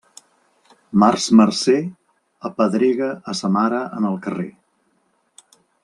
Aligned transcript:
Març 1.03 1.27
marcer, 1.41 1.77
apedrega 2.51 3.11
a 3.33 3.37
sa 3.43 3.53
mare 3.59 3.83
en 3.99 4.09
el 4.13 4.19
carrer. 4.27 4.51